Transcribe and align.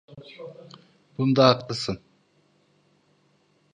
Bunda 1.17 1.47
haklısın. 1.47 1.99